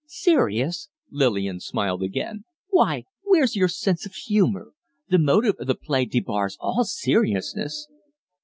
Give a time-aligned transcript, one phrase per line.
[0.07, 2.43] "Serious!" Lillian smiled again.
[2.69, 4.71] "Why, where's your sense of humor?
[5.09, 7.87] The motive of the play debars all seriousness."